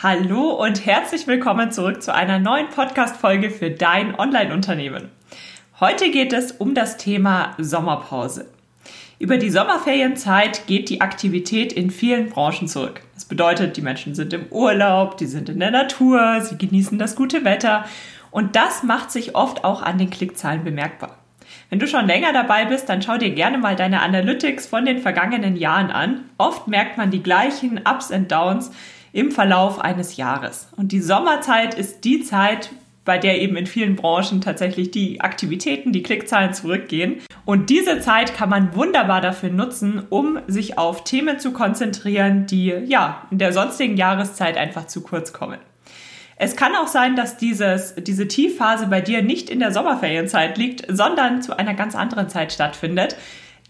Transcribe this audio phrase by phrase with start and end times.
[0.00, 5.08] Hallo und herzlich willkommen zurück zu einer neuen Podcast-Folge für dein Online-Unternehmen.
[5.80, 8.46] Heute geht es um das Thema Sommerpause.
[9.18, 13.00] Über die Sommerferienzeit geht die Aktivität in vielen Branchen zurück.
[13.14, 17.16] Das bedeutet, die Menschen sind im Urlaub, die sind in der Natur, sie genießen das
[17.16, 17.84] gute Wetter
[18.30, 21.18] und das macht sich oft auch an den Klickzahlen bemerkbar.
[21.70, 24.98] Wenn du schon länger dabei bist, dann schau dir gerne mal deine Analytics von den
[25.00, 26.20] vergangenen Jahren an.
[26.38, 28.70] Oft merkt man die gleichen Ups und Downs,
[29.12, 30.68] im Verlauf eines Jahres.
[30.76, 32.70] Und die Sommerzeit ist die Zeit,
[33.04, 37.22] bei der eben in vielen Branchen tatsächlich die Aktivitäten, die Klickzahlen zurückgehen.
[37.46, 42.66] Und diese Zeit kann man wunderbar dafür nutzen, um sich auf Themen zu konzentrieren, die
[42.66, 45.58] ja in der sonstigen Jahreszeit einfach zu kurz kommen.
[46.36, 50.84] Es kann auch sein, dass dieses, diese Tiefphase bei dir nicht in der Sommerferienzeit liegt,
[50.88, 53.16] sondern zu einer ganz anderen Zeit stattfindet.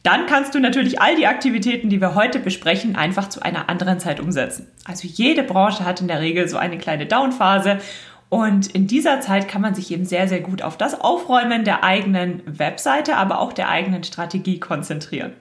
[0.08, 4.00] Dann kannst du natürlich all die Aktivitäten, die wir heute besprechen, einfach zu einer anderen
[4.00, 4.66] Zeit umsetzen.
[4.86, 7.76] Also jede Branche hat in der Regel so eine kleine Downphase
[8.30, 11.84] und in dieser Zeit kann man sich eben sehr, sehr gut auf das Aufräumen der
[11.84, 15.34] eigenen Webseite, aber auch der eigenen Strategie konzentrieren.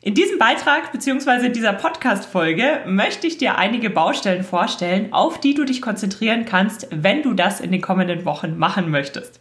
[0.00, 1.50] In diesem Beitrag bzw.
[1.50, 7.22] dieser Podcast-Folge möchte ich dir einige Baustellen vorstellen, auf die du dich konzentrieren kannst, wenn
[7.22, 9.40] du das in den kommenden Wochen machen möchtest.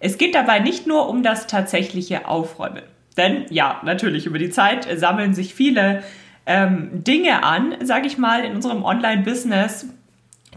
[0.00, 2.82] Es geht dabei nicht nur um das tatsächliche Aufräumen.
[3.20, 6.02] Denn ja, natürlich, über die Zeit sammeln sich viele
[6.46, 9.88] ähm, Dinge an, sage ich mal, in unserem Online-Business,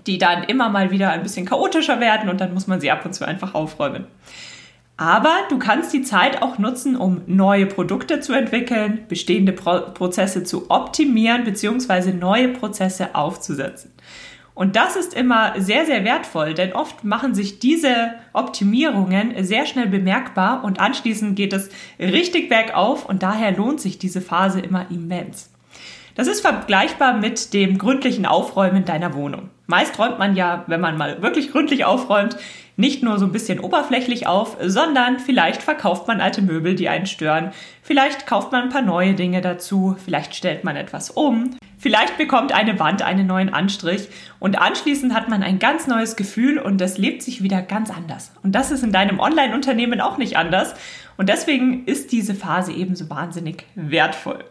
[0.08, 3.04] die dann immer mal wieder ein bisschen chaotischer werden und dann muss man sie ab
[3.04, 4.06] und zu einfach aufräumen.
[4.96, 10.46] Aber du kannst die Zeit auch nutzen, um neue Produkte zu entwickeln, bestehende Pro Prozesse
[10.46, 12.14] zu optimieren bzw.
[12.14, 13.92] neue Prozesse aufzusetzen.
[14.56, 19.88] Und das ist immer sehr, sehr wertvoll, denn oft machen sich diese Optimierungen sehr schnell
[19.88, 25.50] bemerkbar und anschließend geht es richtig bergauf und daher lohnt sich diese Phase immer immens.
[26.16, 29.50] Das ist vergleichbar mit dem gründlichen Aufräumen deiner Wohnung.
[29.66, 32.38] Meist räumt man ja, wenn man mal wirklich gründlich aufräumt,
[32.76, 37.08] nicht nur so ein bisschen oberflächlich auf, sondern vielleicht verkauft man alte Möbel, die einen
[37.08, 37.52] stören.
[37.82, 39.96] Vielleicht kauft man ein paar neue Dinge dazu.
[40.04, 41.56] Vielleicht stellt man etwas um.
[41.84, 44.08] Vielleicht bekommt eine Wand einen neuen Anstrich
[44.40, 48.32] und anschließend hat man ein ganz neues Gefühl und es lebt sich wieder ganz anders.
[48.42, 50.76] Und das ist in deinem Online-Unternehmen auch nicht anders.
[51.18, 54.46] Und deswegen ist diese Phase ebenso wahnsinnig wertvoll.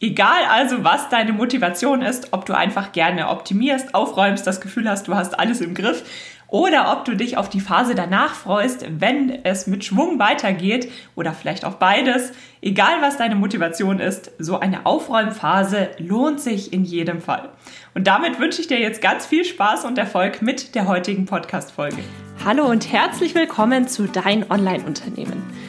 [0.00, 5.08] Egal also, was deine Motivation ist, ob du einfach gerne optimierst, aufräumst, das Gefühl hast,
[5.08, 6.04] du hast alles im Griff
[6.48, 11.32] oder ob du dich auf die Phase danach freust, wenn es mit Schwung weitergeht oder
[11.32, 12.32] vielleicht auch beides.
[12.62, 17.50] Egal was deine Motivation ist, so eine Aufräumphase lohnt sich in jedem Fall.
[17.94, 21.98] Und damit wünsche ich dir jetzt ganz viel Spaß und Erfolg mit der heutigen Podcast-Folge.
[22.44, 25.42] Hallo und herzlich willkommen zu Dein Online-Unternehmen.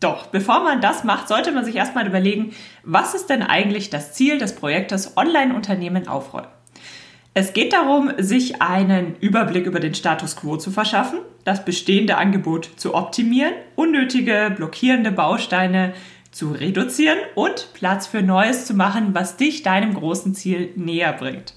[0.00, 2.52] Doch, bevor man das macht, sollte man sich erstmal überlegen,
[2.84, 6.48] was ist denn eigentlich das Ziel des Projektes Online-Unternehmen aufräumen?
[7.34, 12.70] Es geht darum, sich einen Überblick über den Status quo zu verschaffen, das bestehende Angebot
[12.76, 15.94] zu optimieren, unnötige, blockierende Bausteine
[16.30, 21.54] zu reduzieren und Platz für Neues zu machen, was dich deinem großen Ziel näher bringt.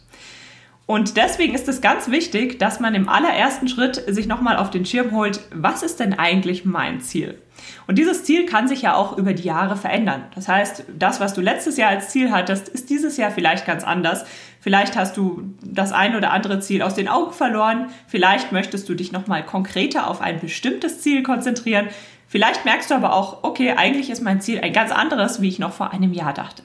[0.91, 4.85] Und deswegen ist es ganz wichtig, dass man im allerersten Schritt sich nochmal auf den
[4.85, 7.41] Schirm holt, was ist denn eigentlich mein Ziel?
[7.88, 10.24] Und dieses Ziel kann sich ja auch über die Jahre verändern.
[10.35, 13.85] Das heißt, das, was du letztes Jahr als Ziel hattest, ist dieses Jahr vielleicht ganz
[13.85, 14.25] anders.
[14.59, 17.88] Vielleicht hast du das ein oder andere Ziel aus den Augen verloren.
[18.08, 21.88] Vielleicht möchtest du dich nochmal konkreter auf ein bestimmtes Ziel konzentrieren.
[22.28, 25.58] Vielleicht merkst du aber auch, okay, eigentlich ist mein Ziel ein ganz anderes, wie ich
[25.58, 26.63] noch vor einem Jahr dachte.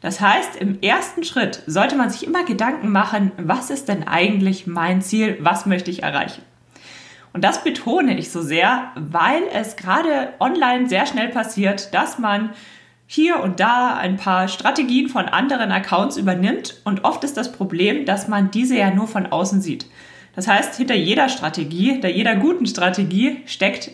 [0.00, 4.66] Das heißt, im ersten Schritt sollte man sich immer Gedanken machen, was ist denn eigentlich
[4.66, 6.42] mein Ziel, was möchte ich erreichen?
[7.32, 12.50] Und das betone ich so sehr, weil es gerade online sehr schnell passiert, dass man
[13.06, 18.04] hier und da ein paar Strategien von anderen Accounts übernimmt und oft ist das Problem,
[18.04, 19.86] dass man diese ja nur von außen sieht.
[20.34, 23.90] Das heißt, hinter jeder Strategie, hinter jeder guten Strategie steckt,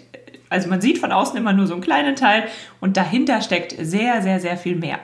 [0.50, 2.44] also man sieht von außen immer nur so einen kleinen Teil
[2.80, 4.98] und dahinter steckt sehr, sehr, sehr viel mehr.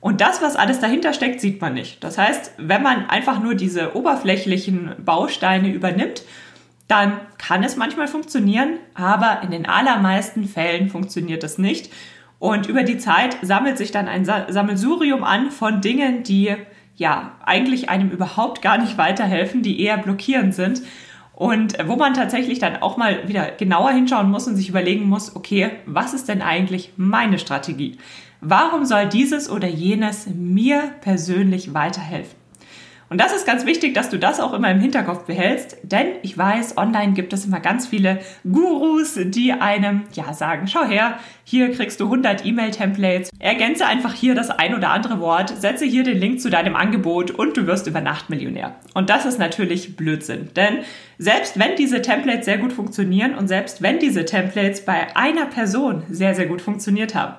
[0.00, 2.02] Und das, was alles dahinter steckt, sieht man nicht.
[2.04, 6.22] Das heißt, wenn man einfach nur diese oberflächlichen Bausteine übernimmt
[6.88, 11.92] dann kann es manchmal funktionieren, aber in den allermeisten Fällen funktioniert es nicht.
[12.38, 16.56] Und über die Zeit sammelt sich dann ein Sammelsurium an von Dingen, die
[16.96, 20.82] ja eigentlich einem überhaupt gar nicht weiterhelfen, die eher blockierend sind
[21.34, 25.36] und wo man tatsächlich dann auch mal wieder genauer hinschauen muss und sich überlegen muss,
[25.36, 27.98] okay, was ist denn eigentlich meine Strategie?
[28.40, 32.38] Warum soll dieses oder jenes mir persönlich weiterhelfen?
[33.10, 36.36] Und das ist ganz wichtig, dass du das auch immer im Hinterkopf behältst, denn ich
[36.36, 41.72] weiß, online gibt es immer ganz viele Gurus, die einem ja sagen, schau her, hier
[41.72, 46.18] kriegst du 100 E-Mail-Templates, ergänze einfach hier das ein oder andere Wort, setze hier den
[46.18, 48.76] Link zu deinem Angebot und du wirst über Nacht Millionär.
[48.92, 50.80] Und das ist natürlich Blödsinn, denn
[51.16, 56.02] selbst wenn diese Templates sehr gut funktionieren und selbst wenn diese Templates bei einer Person
[56.10, 57.36] sehr, sehr gut funktioniert haben,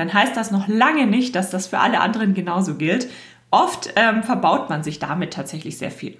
[0.00, 3.08] dann heißt das noch lange nicht, dass das für alle anderen genauso gilt.
[3.50, 6.16] Oft ähm, verbaut man sich damit tatsächlich sehr viel.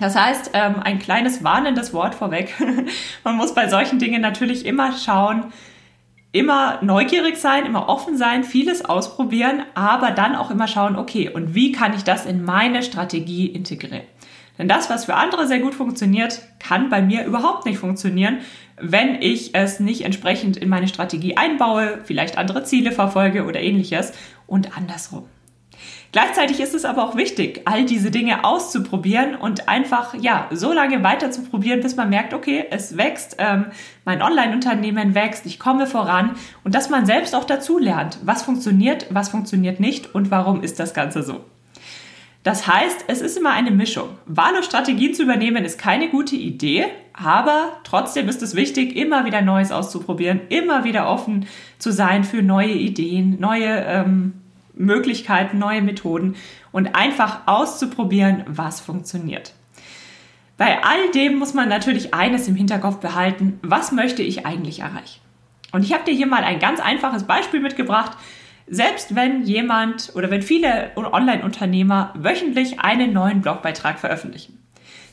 [0.00, 2.54] Das heißt, ähm, ein kleines warnendes Wort vorweg.
[3.24, 5.52] man muss bei solchen Dingen natürlich immer schauen,
[6.32, 11.54] immer neugierig sein, immer offen sein, vieles ausprobieren, aber dann auch immer schauen, okay, und
[11.54, 14.06] wie kann ich das in meine Strategie integrieren?
[14.62, 18.38] Denn das, was für andere sehr gut funktioniert, kann bei mir überhaupt nicht funktionieren,
[18.80, 24.12] wenn ich es nicht entsprechend in meine Strategie einbaue, vielleicht andere Ziele verfolge oder ähnliches
[24.46, 25.24] und andersrum.
[26.12, 31.02] Gleichzeitig ist es aber auch wichtig, all diese Dinge auszuprobieren und einfach, ja, so lange
[31.02, 33.66] weiter zu probieren, bis man merkt, okay, es wächst, ähm,
[34.04, 39.08] mein Online-Unternehmen wächst, ich komme voran und dass man selbst auch dazu lernt, was funktioniert,
[39.10, 41.40] was funktioniert nicht und warum ist das Ganze so.
[42.42, 44.08] Das heißt, es ist immer eine Mischung.
[44.26, 49.42] Wahllos Strategien zu übernehmen ist keine gute Idee, aber trotzdem ist es wichtig, immer wieder
[49.42, 51.46] Neues auszuprobieren, immer wieder offen
[51.78, 54.34] zu sein für neue Ideen, neue ähm,
[54.74, 56.34] Möglichkeiten, neue Methoden
[56.72, 59.52] und einfach auszuprobieren, was funktioniert.
[60.56, 65.20] Bei all dem muss man natürlich eines im Hinterkopf behalten, was möchte ich eigentlich erreichen?
[65.72, 68.16] Und ich habe dir hier mal ein ganz einfaches Beispiel mitgebracht.
[68.66, 74.58] Selbst wenn jemand oder wenn viele Online-Unternehmer wöchentlich einen neuen Blogbeitrag veröffentlichen,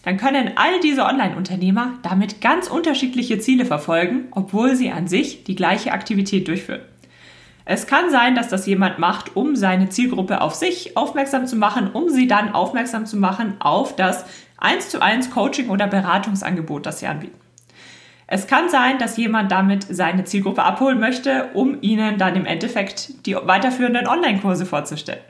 [0.03, 5.55] dann können all diese Online-Unternehmer damit ganz unterschiedliche Ziele verfolgen, obwohl sie an sich die
[5.55, 6.81] gleiche Aktivität durchführen.
[7.65, 11.91] Es kann sein, dass das jemand macht, um seine Zielgruppe auf sich aufmerksam zu machen,
[11.91, 14.25] um sie dann aufmerksam zu machen auf das
[14.57, 17.37] 1 zu 1 Coaching oder Beratungsangebot, das sie anbieten.
[18.31, 23.25] Es kann sein, dass jemand damit seine Zielgruppe abholen möchte, um ihnen dann im Endeffekt
[23.25, 25.21] die weiterführenden Online-Kurse vorzustellen.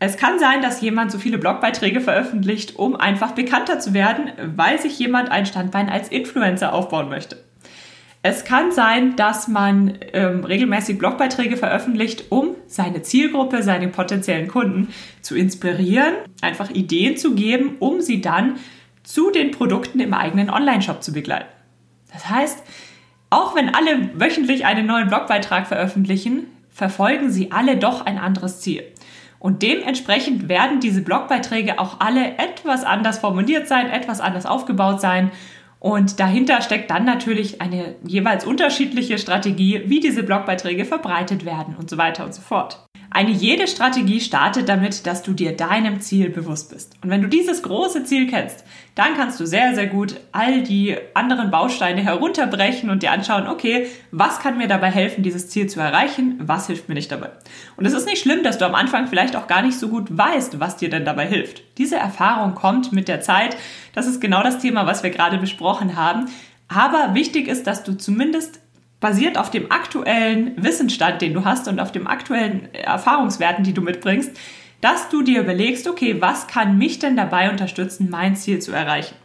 [0.00, 4.80] Es kann sein, dass jemand so viele Blogbeiträge veröffentlicht, um einfach bekannter zu werden, weil
[4.80, 7.36] sich jemand ein Standbein als Influencer aufbauen möchte.
[8.22, 14.88] Es kann sein, dass man ähm, regelmäßig Blogbeiträge veröffentlicht, um seine Zielgruppe, seine potenziellen Kunden
[15.22, 18.56] zu inspirieren, einfach Ideen zu geben, um sie dann
[19.04, 21.57] zu den Produkten im eigenen Online-Shop zu begleiten.
[22.12, 22.62] Das heißt,
[23.30, 28.84] auch wenn alle wöchentlich einen neuen Blogbeitrag veröffentlichen, verfolgen sie alle doch ein anderes Ziel.
[29.38, 35.30] Und dementsprechend werden diese Blogbeiträge auch alle etwas anders formuliert sein, etwas anders aufgebaut sein
[35.80, 41.88] und dahinter steckt dann natürlich eine jeweils unterschiedliche Strategie, wie diese Blogbeiträge verbreitet werden und
[41.88, 42.84] so weiter und so fort.
[43.10, 46.96] Eine jede Strategie startet damit, dass du dir deinem Ziel bewusst bist.
[47.02, 48.64] Und wenn du dieses große Ziel kennst,
[48.98, 53.86] dann kannst du sehr, sehr gut all die anderen Bausteine herunterbrechen und dir anschauen, okay,
[54.10, 56.40] was kann mir dabei helfen, dieses Ziel zu erreichen?
[56.42, 57.30] Was hilft mir nicht dabei?
[57.76, 60.06] Und es ist nicht schlimm, dass du am Anfang vielleicht auch gar nicht so gut
[60.10, 61.62] weißt, was dir denn dabei hilft.
[61.78, 63.56] Diese Erfahrung kommt mit der Zeit.
[63.94, 66.26] Das ist genau das Thema, was wir gerade besprochen haben.
[66.66, 68.58] Aber wichtig ist, dass du zumindest
[68.98, 73.80] basiert auf dem aktuellen Wissensstand, den du hast und auf dem aktuellen Erfahrungswerten, die du
[73.80, 74.36] mitbringst,
[74.80, 79.16] dass du dir überlegst, okay, was kann mich denn dabei unterstützen, mein Ziel zu erreichen?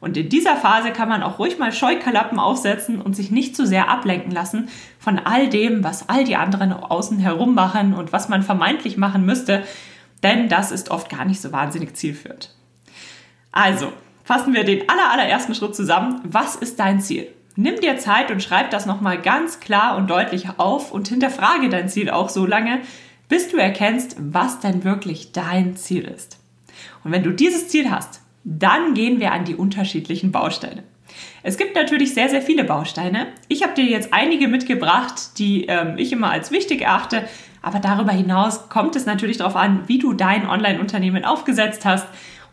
[0.00, 3.66] Und in dieser Phase kann man auch ruhig mal Scheuklappen aufsetzen und sich nicht zu
[3.66, 8.28] sehr ablenken lassen von all dem, was all die anderen außen herum machen und was
[8.28, 9.62] man vermeintlich machen müsste,
[10.22, 12.54] denn das ist oft gar nicht so wahnsinnig zielführend.
[13.52, 13.92] Also,
[14.24, 16.20] fassen wir den aller, allerersten Schritt zusammen.
[16.24, 17.28] Was ist dein Ziel?
[17.54, 21.88] Nimm dir Zeit und schreib das nochmal ganz klar und deutlich auf und hinterfrage dein
[21.88, 22.80] Ziel auch so lange,
[23.28, 26.38] bis du erkennst, was denn wirklich dein Ziel ist.
[27.04, 30.84] Und wenn du dieses Ziel hast, dann gehen wir an die unterschiedlichen Bausteine.
[31.42, 33.28] Es gibt natürlich sehr, sehr viele Bausteine.
[33.48, 37.24] Ich habe dir jetzt einige mitgebracht, die ähm, ich immer als wichtig erachte.
[37.62, 42.06] Aber darüber hinaus kommt es natürlich darauf an, wie du dein Online-Unternehmen aufgesetzt hast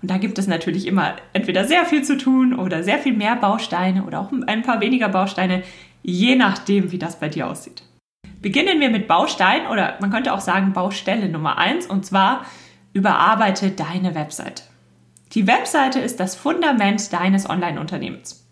[0.04, 3.38] und da gibt es natürlich immer entweder sehr viel zu tun oder sehr viel mehr
[3.38, 5.64] Bausteine oder auch ein paar weniger Bausteine,
[6.04, 7.84] je nachdem, wie das bei dir aussieht.
[8.44, 12.46] Beginnen wir mit Baustein oder man könnte auch sagen Baustelle Nummer eins und zwar
[12.92, 14.64] überarbeite deine Webseite.
[15.32, 18.46] Die Webseite ist das Fundament deines Online-Unternehmens.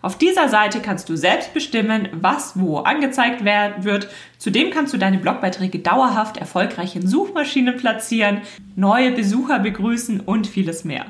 [0.00, 4.08] Auf dieser Seite kannst du selbst bestimmen, was wo angezeigt wird.
[4.38, 8.40] Zudem kannst du deine Blogbeiträge dauerhaft erfolgreich in Suchmaschinen platzieren,
[8.76, 11.04] neue Besucher begrüßen und vieles mehr.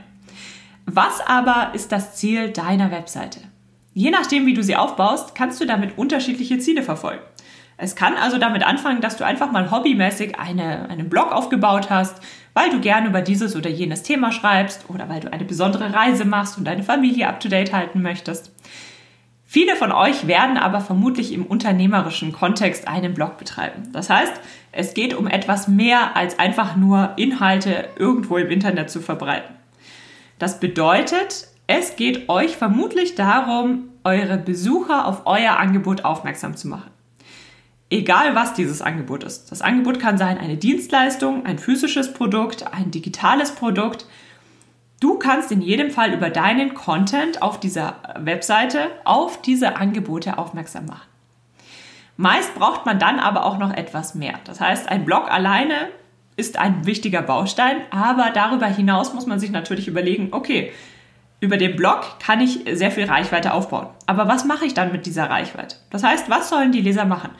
[0.86, 3.38] Was aber ist das Ziel deiner Webseite?
[3.92, 7.22] Je nachdem, wie du sie aufbaust, kannst du damit unterschiedliche Ziele verfolgen.
[7.76, 12.20] Es kann also damit anfangen, dass du einfach mal hobbymäßig eine, einen Blog aufgebaut hast,
[12.54, 16.24] weil du gerne über dieses oder jenes Thema schreibst oder weil du eine besondere Reise
[16.24, 18.52] machst und deine Familie up-to-date halten möchtest.
[19.44, 23.84] Viele von euch werden aber vermutlich im unternehmerischen Kontext einen Blog betreiben.
[23.92, 24.32] Das heißt,
[24.72, 29.54] es geht um etwas mehr als einfach nur Inhalte irgendwo im Internet zu verbreiten.
[30.40, 36.90] Das bedeutet, es geht euch vermutlich darum, eure Besucher auf euer Angebot aufmerksam zu machen.
[37.94, 39.52] Egal was dieses Angebot ist.
[39.52, 44.06] Das Angebot kann sein eine Dienstleistung, ein physisches Produkt, ein digitales Produkt.
[44.98, 50.86] Du kannst in jedem Fall über deinen Content auf dieser Webseite auf diese Angebote aufmerksam
[50.86, 51.06] machen.
[52.16, 54.40] Meist braucht man dann aber auch noch etwas mehr.
[54.42, 55.88] Das heißt, ein Blog alleine
[56.34, 60.72] ist ein wichtiger Baustein, aber darüber hinaus muss man sich natürlich überlegen, okay,
[61.38, 63.86] über den Blog kann ich sehr viel Reichweite aufbauen.
[64.06, 65.76] Aber was mache ich dann mit dieser Reichweite?
[65.90, 67.30] Das heißt, was sollen die Leser machen?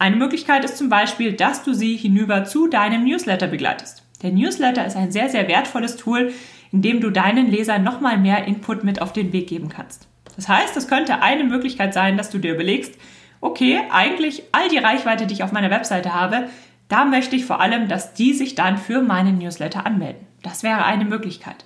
[0.00, 4.04] Eine Möglichkeit ist zum Beispiel, dass du sie hinüber zu deinem Newsletter begleitest.
[4.22, 6.32] Der Newsletter ist ein sehr, sehr wertvolles Tool,
[6.70, 10.06] in dem du deinen Lesern nochmal mehr Input mit auf den Weg geben kannst.
[10.36, 12.94] Das heißt, es könnte eine Möglichkeit sein, dass du dir überlegst,
[13.40, 16.48] okay, eigentlich all die Reichweite, die ich auf meiner Webseite habe,
[16.88, 20.26] da möchte ich vor allem, dass die sich dann für meinen Newsletter anmelden.
[20.42, 21.64] Das wäre eine Möglichkeit.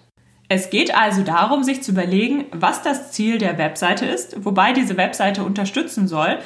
[0.49, 4.97] Es geht also darum, sich zu überlegen, was das Ziel der Webseite ist, wobei diese
[4.97, 6.39] Webseite unterstützen soll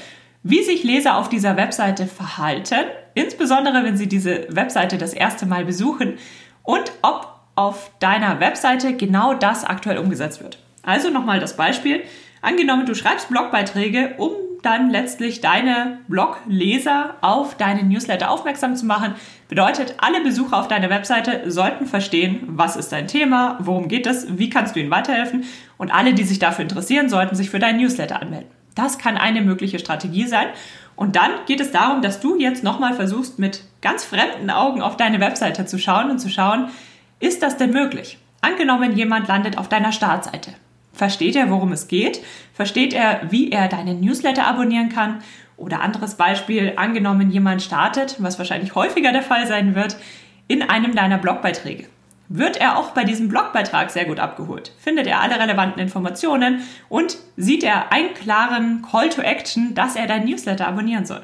[0.48, 2.84] wie sich Leser auf dieser Webseite verhalten,
[3.14, 6.18] insbesondere wenn sie diese Webseite das erste Mal besuchen
[6.62, 10.58] und ob auf deiner Webseite genau das aktuell umgesetzt wird.
[10.84, 12.02] Also nochmal das Beispiel.
[12.42, 14.30] Angenommen, du schreibst Blogbeiträge, um
[14.62, 19.14] dann letztlich deine Blogleser auf deinen Newsletter aufmerksam zu machen.
[19.48, 24.38] Bedeutet, alle Besucher auf deiner Webseite sollten verstehen, was ist dein Thema, worum geht es,
[24.38, 25.44] wie kannst du ihnen weiterhelfen
[25.76, 28.55] und alle, die sich dafür interessieren, sollten sich für deinen Newsletter anmelden.
[28.76, 30.46] Das kann eine mögliche Strategie sein.
[30.94, 34.96] Und dann geht es darum, dass du jetzt nochmal versuchst, mit ganz fremden Augen auf
[34.96, 36.68] deine Webseite zu schauen und zu schauen,
[37.18, 38.18] ist das denn möglich?
[38.40, 40.52] Angenommen, jemand landet auf deiner Startseite.
[40.92, 42.20] Versteht er, worum es geht?
[42.54, 45.18] Versteht er, wie er deinen Newsletter abonnieren kann?
[45.56, 49.96] Oder anderes Beispiel, angenommen, jemand startet, was wahrscheinlich häufiger der Fall sein wird,
[50.48, 51.86] in einem deiner Blogbeiträge
[52.28, 54.72] wird er auch bei diesem Blogbeitrag sehr gut abgeholt.
[54.78, 60.06] Findet er alle relevanten Informationen und sieht er einen klaren Call to Action, dass er
[60.06, 61.22] dein Newsletter abonnieren soll.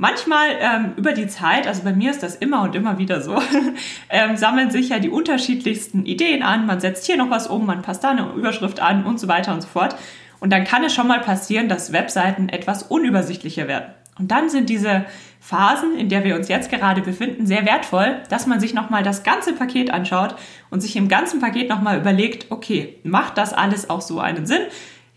[0.00, 3.42] Manchmal ähm, über die Zeit, also bei mir ist das immer und immer wieder so,
[4.10, 6.66] ähm, sammeln sich ja die unterschiedlichsten Ideen an.
[6.66, 9.52] Man setzt hier noch was um, man passt da eine Überschrift an und so weiter
[9.52, 9.96] und so fort.
[10.38, 13.92] Und dann kann es schon mal passieren, dass Webseiten etwas unübersichtlicher werden.
[14.20, 15.04] Und dann sind diese
[15.40, 19.22] Phasen, in der wir uns jetzt gerade befinden, sehr wertvoll, dass man sich nochmal das
[19.22, 20.34] ganze Paket anschaut
[20.70, 24.62] und sich im ganzen Paket nochmal überlegt, okay, macht das alles auch so einen Sinn?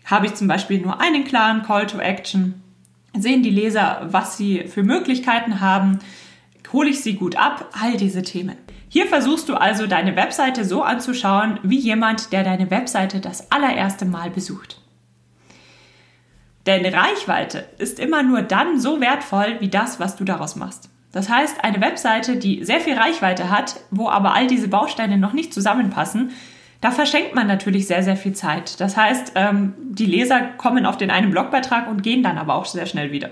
[0.04, 2.62] Habe ich zum Beispiel nur einen klaren Call to Action?
[3.16, 5.98] Sehen die Leser, was sie für Möglichkeiten haben?
[6.72, 7.68] Hole ich sie gut ab?
[7.80, 8.56] All diese Themen.
[8.88, 14.04] Hier versuchst du also deine Webseite so anzuschauen, wie jemand, der deine Webseite das allererste
[14.04, 14.81] Mal besucht.
[16.66, 20.88] Denn Reichweite ist immer nur dann so wertvoll wie das, was du daraus machst.
[21.12, 25.32] Das heißt, eine Webseite, die sehr viel Reichweite hat, wo aber all diese Bausteine noch
[25.32, 26.30] nicht zusammenpassen,
[26.80, 28.80] da verschenkt man natürlich sehr, sehr viel Zeit.
[28.80, 32.64] Das heißt, ähm, die Leser kommen auf den einen Blogbeitrag und gehen dann aber auch
[32.64, 33.30] sehr schnell wieder.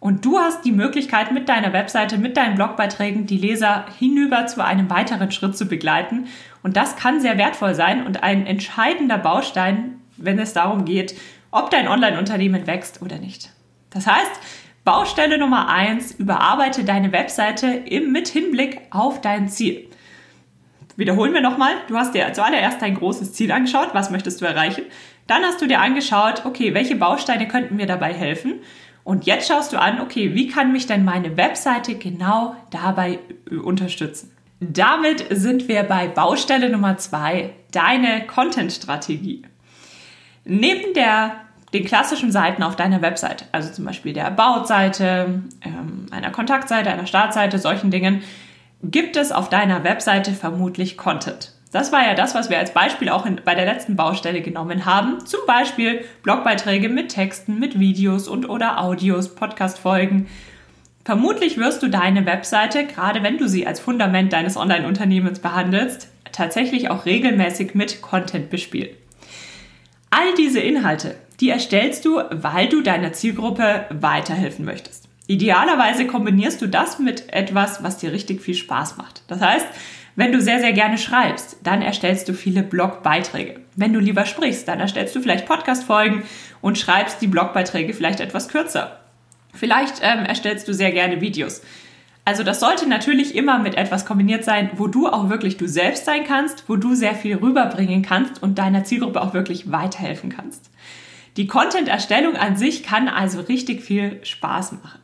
[0.00, 4.64] Und du hast die Möglichkeit, mit deiner Webseite, mit deinen Blogbeiträgen die Leser hinüber zu
[4.64, 6.28] einem weiteren Schritt zu begleiten.
[6.62, 11.16] Und das kann sehr wertvoll sein und ein entscheidender Baustein, wenn es darum geht,
[11.50, 13.50] ob dein Online-Unternehmen wächst oder nicht.
[13.90, 14.40] Das heißt,
[14.84, 19.86] Baustelle Nummer eins: überarbeite deine Webseite im, mit Hinblick auf dein Ziel.
[20.96, 24.84] Wiederholen wir nochmal, du hast dir zuallererst dein großes Ziel angeschaut, was möchtest du erreichen.
[25.28, 28.54] Dann hast du dir angeschaut, okay, welche Bausteine könnten mir dabei helfen.
[29.04, 33.20] Und jetzt schaust du an, okay, wie kann mich denn meine Webseite genau dabei
[33.62, 34.32] unterstützen?
[34.60, 39.42] Damit sind wir bei Baustelle Nummer zwei: deine Content-Strategie.
[40.50, 41.32] Neben der,
[41.74, 47.04] den klassischen Seiten auf deiner Website, also zum Beispiel der About-Seite, ähm, einer Kontaktseite, einer
[47.04, 48.22] Startseite, solchen Dingen,
[48.82, 51.52] gibt es auf deiner Webseite vermutlich Content.
[51.70, 54.86] Das war ja das, was wir als Beispiel auch in, bei der letzten Baustelle genommen
[54.86, 55.26] haben.
[55.26, 60.28] Zum Beispiel Blogbeiträge mit Texten, mit Videos und oder Audios, Podcast-Folgen.
[61.04, 66.88] Vermutlich wirst du deine Webseite, gerade wenn du sie als Fundament deines Online-Unternehmens behandelst, tatsächlich
[66.88, 68.96] auch regelmäßig mit Content bespielen.
[70.10, 75.08] All diese Inhalte Die erstellst du, weil du deiner Zielgruppe weiterhelfen möchtest.
[75.28, 79.22] Idealerweise kombinierst du das mit etwas, was dir richtig viel Spaß macht.
[79.28, 79.66] Das heißt,
[80.16, 83.60] wenn du sehr, sehr gerne schreibst, dann erstellst du viele Blogbeiträge.
[83.76, 86.24] Wenn du lieber sprichst, dann erstellst du vielleicht Podcast-Folgen
[86.60, 88.98] und schreibst die Blogbeiträge vielleicht etwas kürzer.
[89.54, 91.62] Vielleicht ähm, erstellst du sehr gerne Videos.
[92.28, 96.04] Also das sollte natürlich immer mit etwas kombiniert sein, wo du auch wirklich du selbst
[96.04, 100.70] sein kannst, wo du sehr viel rüberbringen kannst und deiner Zielgruppe auch wirklich weiterhelfen kannst.
[101.38, 105.00] Die Content-Erstellung an sich kann also richtig viel Spaß machen.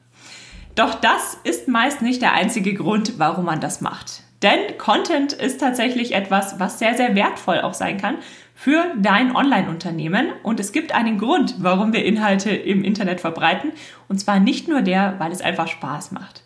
[0.75, 4.21] Doch das ist meist nicht der einzige Grund, warum man das macht.
[4.43, 8.17] Denn Content ist tatsächlich etwas, was sehr, sehr wertvoll auch sein kann
[8.55, 10.27] für dein Online-Unternehmen.
[10.43, 13.73] Und es gibt einen Grund, warum wir Inhalte im Internet verbreiten.
[14.09, 16.44] Und zwar nicht nur der, weil es einfach Spaß macht,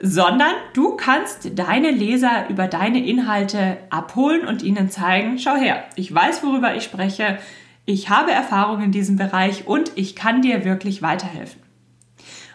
[0.00, 6.14] sondern du kannst deine Leser über deine Inhalte abholen und ihnen zeigen, schau her, ich
[6.14, 7.38] weiß, worüber ich spreche,
[7.86, 11.62] ich habe Erfahrung in diesem Bereich und ich kann dir wirklich weiterhelfen.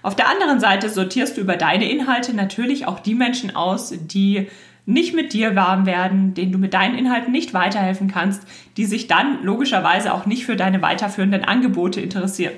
[0.04, 4.48] Auf der anderen Seite sortierst du über deine Inhalte natürlich auch die Menschen aus, die
[4.86, 8.44] nicht mit dir warm werden, denen du mit deinen Inhalten nicht weiterhelfen kannst,
[8.78, 12.54] die sich dann logischerweise auch nicht für deine weiterführenden Angebote interessieren.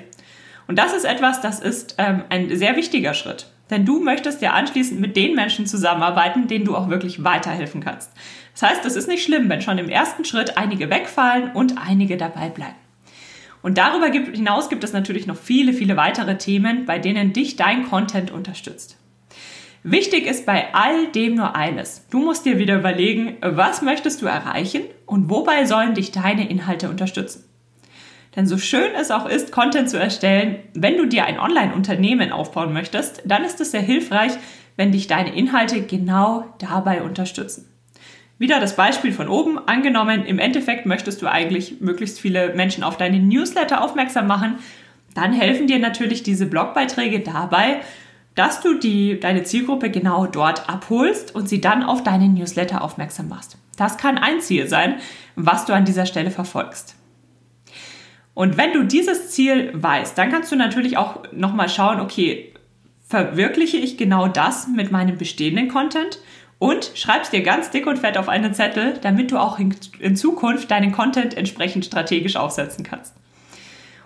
[0.66, 3.46] Und das ist etwas, das ist ähm, ein sehr wichtiger Schritt.
[3.70, 8.10] Denn du möchtest ja anschließend mit den Menschen zusammenarbeiten, denen du auch wirklich weiterhelfen kannst.
[8.52, 12.16] Das heißt, es ist nicht schlimm, wenn schon im ersten Schritt einige wegfallen und einige
[12.16, 12.76] dabei bleiben.
[13.62, 17.88] Und darüber hinaus gibt es natürlich noch viele, viele weitere Themen, bei denen dich dein
[17.88, 18.98] Content unterstützt.
[19.82, 22.06] Wichtig ist bei all dem nur eines.
[22.10, 26.90] Du musst dir wieder überlegen, was möchtest du erreichen und wobei sollen dich deine Inhalte
[26.90, 27.44] unterstützen.
[28.36, 32.72] Denn so schön es auch ist, Content zu erstellen, wenn du dir ein Online-Unternehmen aufbauen
[32.72, 34.32] möchtest, dann ist es sehr hilfreich,
[34.76, 37.68] wenn dich deine Inhalte genau dabei unterstützen.
[38.38, 39.58] Wieder das Beispiel von oben.
[39.68, 44.58] Angenommen, im Endeffekt möchtest du eigentlich möglichst viele Menschen auf deine Newsletter aufmerksam machen.
[45.14, 47.80] Dann helfen dir natürlich diese Blogbeiträge dabei,
[48.34, 53.28] dass du die, deine Zielgruppe genau dort abholst und sie dann auf deine Newsletter aufmerksam
[53.28, 53.56] machst.
[53.76, 54.96] Das kann ein Ziel sein,
[55.36, 56.96] was du an dieser Stelle verfolgst.
[58.34, 62.52] Und wenn du dieses Ziel weißt, dann kannst du natürlich auch nochmal schauen, okay,
[63.06, 66.18] verwirkliche ich genau das mit meinem bestehenden Content
[66.58, 70.16] und schreib's dir ganz dick und fett auf einen Zettel, damit du auch in, in
[70.16, 73.14] Zukunft deinen Content entsprechend strategisch aufsetzen kannst.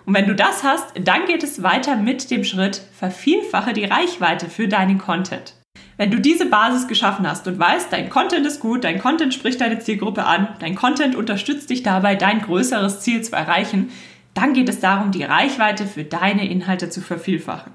[0.05, 4.49] Und wenn du das hast, dann geht es weiter mit dem Schritt, vervielfache die Reichweite
[4.49, 5.53] für deinen Content.
[5.97, 9.61] Wenn du diese Basis geschaffen hast und weißt, dein Content ist gut, dein Content spricht
[9.61, 13.91] deine Zielgruppe an, dein Content unterstützt dich dabei, dein größeres Ziel zu erreichen,
[14.33, 17.73] dann geht es darum, die Reichweite für deine Inhalte zu vervielfachen.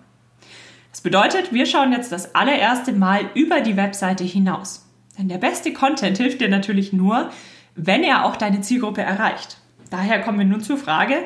[0.90, 4.88] Das bedeutet, wir schauen jetzt das allererste Mal über die Webseite hinaus.
[5.18, 7.30] Denn der beste Content hilft dir natürlich nur,
[7.74, 9.58] wenn er auch deine Zielgruppe erreicht.
[9.90, 11.16] Daher kommen wir nun zur Frage,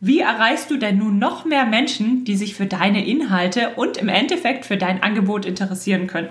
[0.00, 4.08] wie erreichst du denn nun noch mehr Menschen, die sich für deine Inhalte und im
[4.08, 6.28] Endeffekt für dein Angebot interessieren können?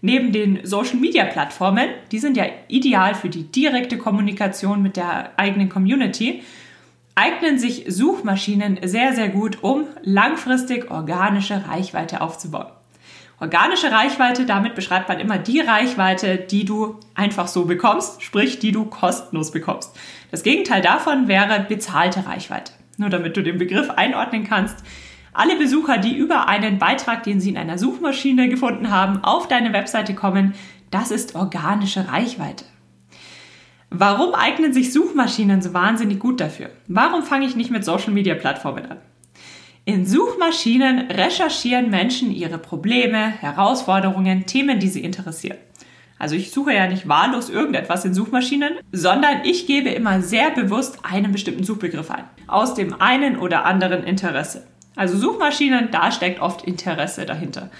[0.00, 6.42] Neben den Social-Media-Plattformen, die sind ja ideal für die direkte Kommunikation mit der eigenen Community,
[7.14, 12.72] eignen sich Suchmaschinen sehr, sehr gut, um langfristig organische Reichweite aufzubauen.
[13.40, 18.72] Organische Reichweite, damit beschreibt man immer die Reichweite, die du einfach so bekommst, sprich die
[18.72, 19.96] du kostenlos bekommst.
[20.30, 22.72] Das Gegenteil davon wäre bezahlte Reichweite.
[22.96, 24.76] Nur damit du den Begriff einordnen kannst.
[25.32, 29.72] Alle Besucher, die über einen Beitrag, den sie in einer Suchmaschine gefunden haben, auf deine
[29.72, 30.54] Webseite kommen,
[30.92, 32.64] das ist organische Reichweite.
[33.96, 36.70] Warum eignen sich Suchmaschinen so wahnsinnig gut dafür?
[36.88, 38.98] Warum fange ich nicht mit Social-Media-Plattformen an?
[39.84, 45.58] In Suchmaschinen recherchieren Menschen ihre Probleme, Herausforderungen, Themen, die sie interessieren.
[46.18, 50.98] Also ich suche ja nicht wahllos irgendetwas in Suchmaschinen, sondern ich gebe immer sehr bewusst
[51.04, 52.24] einen bestimmten Suchbegriff ein.
[52.48, 54.66] Aus dem einen oder anderen Interesse.
[54.96, 57.70] Also Suchmaschinen, da steckt oft Interesse dahinter.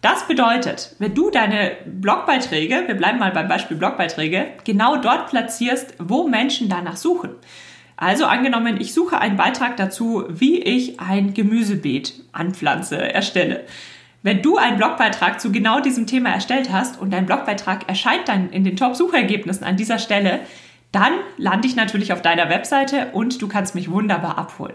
[0.00, 5.94] Das bedeutet, wenn du deine Blogbeiträge, wir bleiben mal beim Beispiel Blogbeiträge, genau dort platzierst,
[5.98, 7.30] wo Menschen danach suchen.
[7.96, 13.64] Also angenommen, ich suche einen Beitrag dazu, wie ich ein Gemüsebeet anpflanze, erstelle.
[14.22, 18.50] Wenn du einen Blogbeitrag zu genau diesem Thema erstellt hast und dein Blogbeitrag erscheint dann
[18.50, 20.40] in den Top-Suchergebnissen an dieser Stelle,
[20.92, 24.74] dann lande ich natürlich auf deiner Webseite und du kannst mich wunderbar abholen.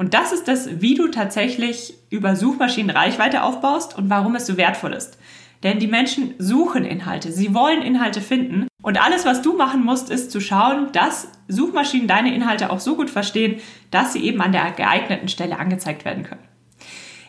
[0.00, 4.56] Und das ist das, wie du tatsächlich über Suchmaschinen Reichweite aufbaust und warum es so
[4.56, 5.18] wertvoll ist.
[5.62, 10.08] Denn die Menschen suchen Inhalte, sie wollen Inhalte finden und alles, was du machen musst,
[10.08, 13.60] ist zu schauen, dass Suchmaschinen deine Inhalte auch so gut verstehen,
[13.90, 16.48] dass sie eben an der geeigneten Stelle angezeigt werden können.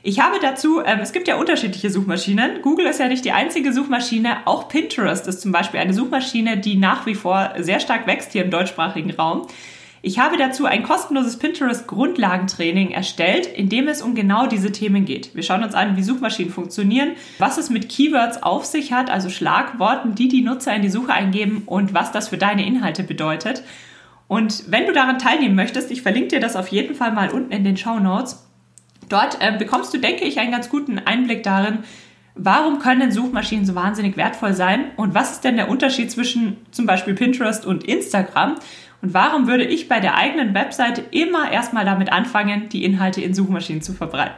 [0.02, 2.62] Ich habe dazu, ähm, es gibt ja unterschiedliche Suchmaschinen.
[2.62, 4.48] Google ist ja nicht die einzige Suchmaschine.
[4.48, 8.46] Auch Pinterest ist zum Beispiel eine Suchmaschine, die nach wie vor sehr stark wächst hier
[8.46, 9.48] im deutschsprachigen Raum.
[10.04, 15.06] Ich habe dazu ein kostenloses Pinterest Grundlagentraining erstellt, in dem es um genau diese Themen
[15.06, 15.36] geht.
[15.36, 19.30] Wir schauen uns an, wie Suchmaschinen funktionieren, was es mit Keywords auf sich hat, also
[19.30, 23.64] Schlagworten, die die Nutzer in die Suche eingeben und was das für deine Inhalte bedeutet.
[24.28, 27.52] Und wenn du daran teilnehmen möchtest, ich verlinke dir das auf jeden Fall mal unten
[27.52, 28.48] in den Show Notes.
[29.08, 31.80] Dort äh, bekommst du, denke ich, einen ganz guten Einblick darin,
[32.34, 36.88] warum können Suchmaschinen so wahnsinnig wertvoll sein und was ist denn der Unterschied zwischen zum
[36.88, 38.56] Beispiel Pinterest und Instagram
[39.02, 43.34] und warum würde ich bei der eigenen Webseite immer erstmal damit anfangen, die Inhalte in
[43.34, 44.36] Suchmaschinen zu verbreiten?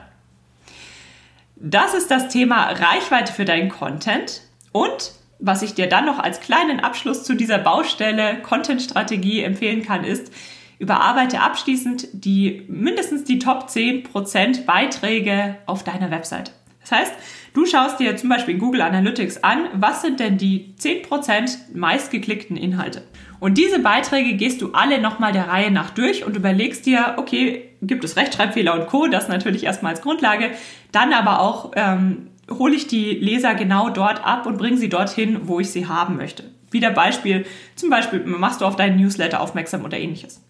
[1.55, 6.39] Das ist das Thema Reichweite für deinen Content und was ich dir dann noch als
[6.39, 10.31] kleinen Abschluss zu dieser Baustelle Content-Strategie empfehlen kann, ist,
[10.79, 16.51] überarbeite abschließend die mindestens die Top 10% Beiträge auf deiner Webseite.
[16.81, 17.13] Das heißt,
[17.53, 22.57] du schaust dir zum Beispiel in Google Analytics an, was sind denn die 10% meistgeklickten
[22.57, 23.03] Inhalte.
[23.43, 27.71] Und diese Beiträge gehst du alle nochmal der Reihe nach durch und überlegst dir, okay,
[27.81, 30.51] gibt es Rechtschreibfehler und Co., das natürlich erstmal als Grundlage,
[30.93, 35.41] dann aber auch, ähm, hole ich die Leser genau dort ab und bringe sie dorthin,
[35.43, 36.45] wo ich sie haben möchte.
[36.71, 40.41] Wieder Beispiel, zum Beispiel machst du auf deinen Newsletter aufmerksam oder ähnliches.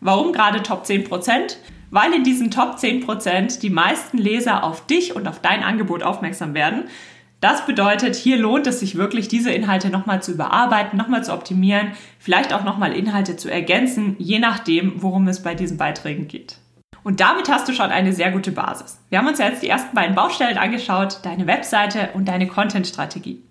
[0.00, 1.56] Warum gerade Top 10%?
[1.90, 6.52] Weil in diesen Top 10% die meisten Leser auf dich und auf dein Angebot aufmerksam
[6.52, 6.84] werden
[7.42, 11.88] das bedeutet, hier lohnt es sich wirklich, diese Inhalte nochmal zu überarbeiten, nochmal zu optimieren,
[12.20, 16.58] vielleicht auch nochmal Inhalte zu ergänzen, je nachdem, worum es bei diesen Beiträgen geht.
[17.02, 19.00] Und damit hast du schon eine sehr gute Basis.
[19.08, 23.42] Wir haben uns ja jetzt die ersten beiden Baustellen angeschaut, deine Webseite und deine Content-Strategie.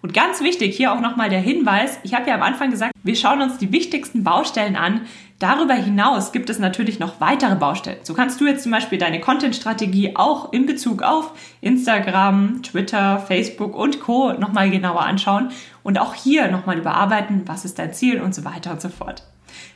[0.00, 3.14] Und ganz wichtig, hier auch nochmal der Hinweis, ich habe ja am Anfang gesagt, wir
[3.14, 5.02] schauen uns die wichtigsten Baustellen an,
[5.44, 7.98] Darüber hinaus gibt es natürlich noch weitere Baustellen.
[8.02, 13.76] So kannst du jetzt zum Beispiel deine Content-Strategie auch in Bezug auf Instagram, Twitter, Facebook
[13.76, 14.32] und Co.
[14.32, 15.50] nochmal genauer anschauen
[15.82, 19.22] und auch hier nochmal überarbeiten, was ist dein Ziel und so weiter und so fort.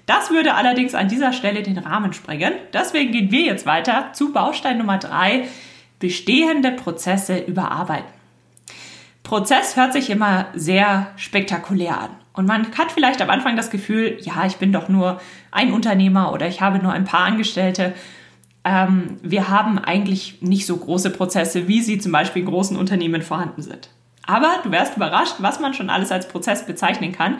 [0.07, 2.55] Das würde allerdings an dieser Stelle den Rahmen sprengen.
[2.73, 5.49] Deswegen gehen wir jetzt weiter zu Baustein Nummer drei:
[5.99, 8.09] bestehende Prozesse überarbeiten.
[9.23, 12.11] Prozess hört sich immer sehr spektakulär an.
[12.39, 15.21] Und man hat vielleicht am Anfang das Gefühl, ja, ich bin doch nur
[15.51, 17.95] ein Unternehmer oder ich habe nur ein paar Angestellte.
[18.63, 23.23] Ähm, wir haben eigentlich nicht so große Prozesse, wie sie zum Beispiel in großen Unternehmen
[23.23, 23.89] vorhanden sind.
[24.25, 27.39] Aber du wärst überrascht, was man schon alles als Prozess bezeichnen kann.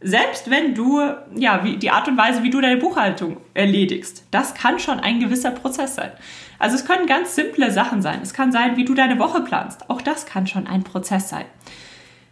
[0.00, 1.02] Selbst wenn du,
[1.36, 5.20] ja, wie, die Art und Weise, wie du deine Buchhaltung erledigst, das kann schon ein
[5.20, 6.12] gewisser Prozess sein.
[6.58, 8.20] Also es können ganz simple Sachen sein.
[8.22, 9.90] Es kann sein, wie du deine Woche planst.
[9.90, 11.44] Auch das kann schon ein Prozess sein.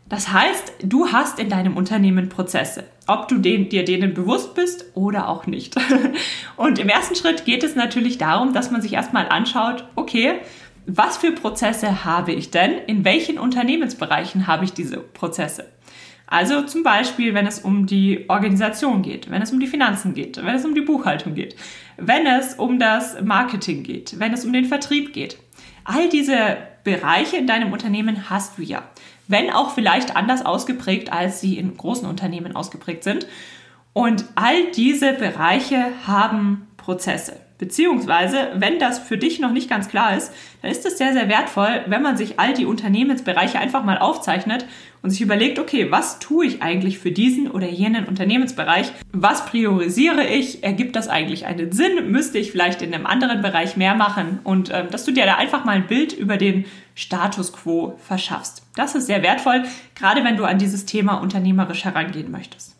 [0.08, 4.84] Das heißt, du hast in deinem Unternehmen Prozesse, ob du den, dir denen bewusst bist
[4.94, 5.74] oder auch nicht.
[6.56, 10.34] Und im ersten Schritt geht es natürlich darum, dass man sich erstmal anschaut, okay,
[10.86, 12.78] was für Prozesse habe ich denn?
[12.86, 15.66] In welchen Unternehmensbereichen habe ich diese Prozesse?
[16.28, 20.36] Also zum Beispiel, wenn es um die Organisation geht, wenn es um die Finanzen geht,
[20.36, 21.56] wenn es um die Buchhaltung geht,
[21.96, 25.38] wenn es um das Marketing geht, wenn es um den Vertrieb geht.
[25.84, 28.82] All diese Bereiche in deinem Unternehmen hast du ja.
[29.28, 33.26] Wenn auch vielleicht anders ausgeprägt, als sie in großen Unternehmen ausgeprägt sind.
[33.92, 37.45] Und all diese Bereiche haben Prozesse.
[37.58, 41.28] Beziehungsweise, wenn das für dich noch nicht ganz klar ist, dann ist es sehr, sehr
[41.28, 44.66] wertvoll, wenn man sich all die Unternehmensbereiche einfach mal aufzeichnet
[45.02, 48.92] und sich überlegt, okay, was tue ich eigentlich für diesen oder jenen Unternehmensbereich?
[49.12, 50.64] Was priorisiere ich?
[50.64, 52.10] Ergibt das eigentlich einen Sinn?
[52.10, 54.40] Müsste ich vielleicht in einem anderen Bereich mehr machen?
[54.44, 58.66] Und ähm, dass du dir da einfach mal ein Bild über den Status quo verschaffst.
[58.74, 59.64] Das ist sehr wertvoll,
[59.94, 62.75] gerade wenn du an dieses Thema unternehmerisch herangehen möchtest.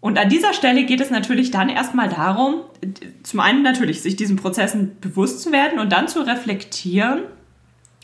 [0.00, 2.62] Und an dieser Stelle geht es natürlich dann erstmal darum,
[3.22, 7.24] zum einen natürlich sich diesen Prozessen bewusst zu werden und dann zu reflektieren,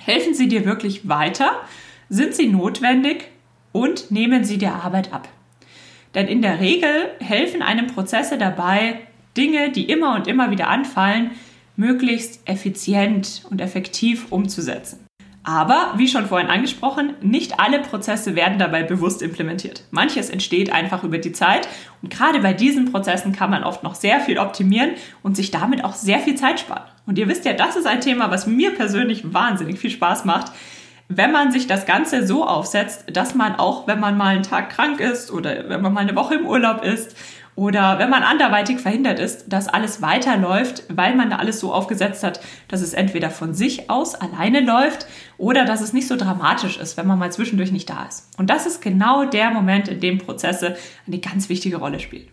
[0.00, 1.52] helfen sie dir wirklich weiter,
[2.11, 3.28] sind sie notwendig
[3.72, 5.28] und nehmen sie dir Arbeit ab.
[6.14, 9.00] Denn in der Regel helfen einem Prozesse dabei,
[9.37, 11.30] Dinge, die immer und immer wieder anfallen,
[11.76, 15.06] möglichst effizient und effektiv umzusetzen.
[15.48, 19.85] Aber, wie schon vorhin angesprochen, nicht alle Prozesse werden dabei bewusst implementiert.
[19.92, 21.68] Manches entsteht einfach über die Zeit
[22.02, 24.90] und gerade bei diesen Prozessen kann man oft noch sehr viel optimieren
[25.22, 26.82] und sich damit auch sehr viel Zeit sparen.
[27.06, 30.50] Und ihr wisst ja, das ist ein Thema, was mir persönlich wahnsinnig viel Spaß macht,
[31.09, 34.70] wenn man sich das Ganze so aufsetzt, dass man auch, wenn man mal einen Tag
[34.70, 37.16] krank ist oder wenn man mal eine Woche im Urlaub ist
[37.57, 42.23] oder wenn man anderweitig verhindert ist, dass alles weiterläuft, weil man da alles so aufgesetzt
[42.23, 45.07] hat, dass es entweder von sich aus alleine läuft
[45.38, 48.29] oder dass es nicht so dramatisch ist, wenn man mal zwischendurch nicht da ist.
[48.38, 52.29] Und das ist genau der Moment, in dem Prozesse eine ganz wichtige Rolle spielen.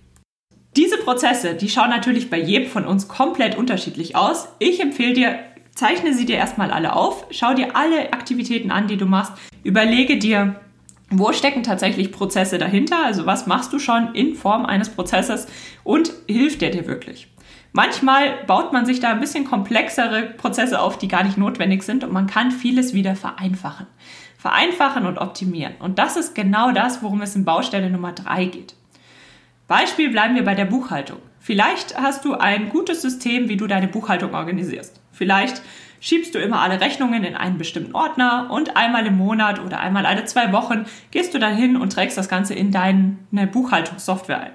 [0.76, 4.50] Diese Prozesse, die schauen natürlich bei jedem von uns komplett unterschiedlich aus.
[4.60, 5.40] Ich empfehle dir,
[5.74, 9.34] zeichne sie dir erstmal alle auf, schau dir alle Aktivitäten an, die du machst,
[9.64, 10.60] überlege dir,
[11.20, 13.06] Wo stecken tatsächlich Prozesse dahinter?
[13.06, 15.48] Also was machst du schon in Form eines Prozesses
[15.84, 17.28] und hilft der dir wirklich?
[17.72, 22.04] Manchmal baut man sich da ein bisschen komplexere Prozesse auf, die gar nicht notwendig sind
[22.04, 23.88] und man kann vieles wieder vereinfachen.
[24.38, 25.74] Vereinfachen und optimieren.
[25.80, 28.76] Und das ist genau das, worum es in Baustelle Nummer drei geht.
[29.68, 31.18] Beispiel bleiben wir bei der Buchhaltung.
[31.40, 35.00] Vielleicht hast du ein gutes System, wie du deine Buchhaltung organisierst.
[35.12, 35.62] Vielleicht
[36.04, 40.06] schiebst du immer alle Rechnungen in einen bestimmten Ordner und einmal im Monat oder einmal
[40.06, 44.52] alle zwei Wochen gehst du dann hin und trägst das Ganze in deine Buchhaltungssoftware ein.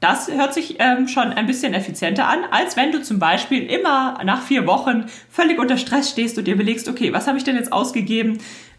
[0.00, 4.18] Das hört sich ähm, schon ein bisschen effizienter an, als wenn du zum Beispiel immer
[4.24, 7.54] nach vier Wochen völlig unter Stress stehst und dir überlegst, okay, was habe ich denn
[7.54, 8.38] jetzt ausgegeben?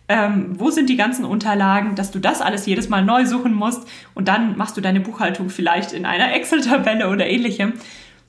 [0.09, 3.87] Ähm, wo sind die ganzen Unterlagen, dass du das alles jedes Mal neu suchen musst
[4.13, 7.75] und dann machst du deine Buchhaltung vielleicht in einer Excel-Tabelle oder ähnlichem.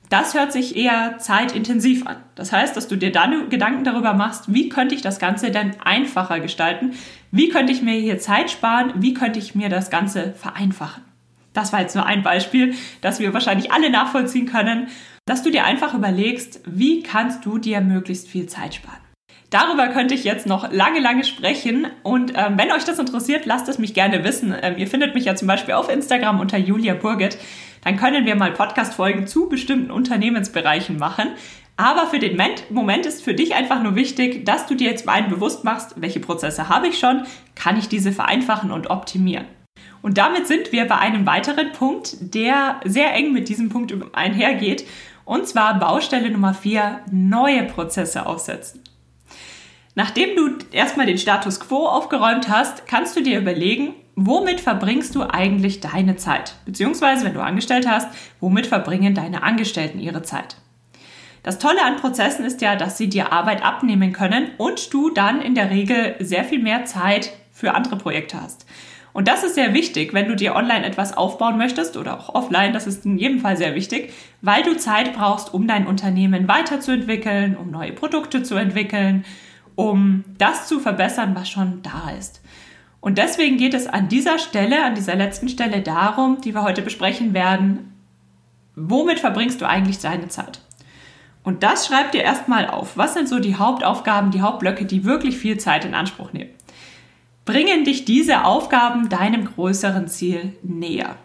[0.09, 2.17] Das hört sich eher zeitintensiv an.
[2.35, 5.75] Das heißt, dass du dir dann Gedanken darüber machst, wie könnte ich das Ganze denn
[5.83, 6.93] einfacher gestalten?
[7.31, 8.93] Wie könnte ich mir hier Zeit sparen?
[8.97, 11.03] Wie könnte ich mir das Ganze vereinfachen?
[11.53, 14.87] Das war jetzt nur ein Beispiel, das wir wahrscheinlich alle nachvollziehen können,
[15.25, 18.99] dass du dir einfach überlegst, wie kannst du dir möglichst viel Zeit sparen.
[19.49, 21.87] Darüber könnte ich jetzt noch lange, lange sprechen.
[22.03, 24.53] Und ähm, wenn euch das interessiert, lasst es mich gerne wissen.
[24.61, 27.37] Ähm, ihr findet mich ja zum Beispiel auf Instagram unter Julia Burget
[27.85, 31.29] dann können wir mal Podcast-Folgen zu bestimmten Unternehmensbereichen machen.
[31.77, 35.21] Aber für den Moment ist für dich einfach nur wichtig, dass du dir jetzt mal
[35.23, 39.45] bewusst machst, welche Prozesse habe ich schon, kann ich diese vereinfachen und optimieren.
[40.01, 44.85] Und damit sind wir bei einem weiteren Punkt, der sehr eng mit diesem Punkt einhergeht.
[45.23, 48.81] Und zwar Baustelle Nummer 4, neue Prozesse aufsetzen.
[49.97, 55.23] Nachdem du erstmal den Status quo aufgeräumt hast, kannst du dir überlegen, womit verbringst du
[55.23, 56.55] eigentlich deine Zeit?
[56.65, 58.09] Beziehungsweise, wenn du angestellt hast,
[58.41, 60.57] womit verbringen deine Angestellten ihre Zeit?
[61.43, 65.41] Das Tolle an Prozessen ist ja, dass sie dir Arbeit abnehmen können und du dann
[65.41, 68.65] in der Regel sehr viel mehr Zeit für andere Projekte hast.
[69.13, 72.73] Und das ist sehr wichtig, wenn du dir online etwas aufbauen möchtest oder auch offline,
[72.73, 77.55] das ist in jedem Fall sehr wichtig, weil du Zeit brauchst, um dein Unternehmen weiterzuentwickeln,
[77.55, 79.23] um neue Produkte zu entwickeln,
[79.75, 82.41] um das zu verbessern, was schon da ist.
[83.01, 86.81] Und deswegen geht es an dieser Stelle, an dieser letzten Stelle darum, die wir heute
[86.81, 87.93] besprechen werden,
[88.75, 90.59] womit verbringst du eigentlich deine Zeit?
[91.43, 92.97] Und das schreib dir erstmal auf.
[92.97, 96.49] Was sind so die Hauptaufgaben, die Hauptblöcke, die wirklich viel Zeit in Anspruch nehmen?
[97.45, 101.15] Bringen dich diese Aufgaben deinem größeren Ziel näher?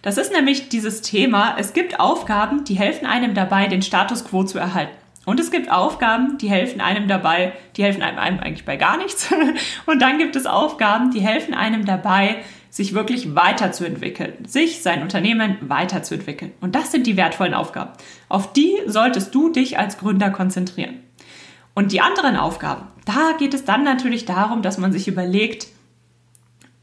[0.00, 1.56] Das ist nämlich dieses Thema.
[1.58, 4.96] Es gibt Aufgaben, die helfen einem dabei, den Status quo zu erhalten.
[5.28, 8.96] Und es gibt Aufgaben, die helfen einem dabei, die helfen einem, einem eigentlich bei gar
[8.96, 9.30] nichts.
[9.84, 12.36] Und dann gibt es Aufgaben, die helfen einem dabei,
[12.70, 16.52] sich wirklich weiterzuentwickeln, sich, sein Unternehmen weiterzuentwickeln.
[16.62, 17.90] Und das sind die wertvollen Aufgaben.
[18.30, 20.94] Auf die solltest du dich als Gründer konzentrieren.
[21.74, 25.66] Und die anderen Aufgaben, da geht es dann natürlich darum, dass man sich überlegt,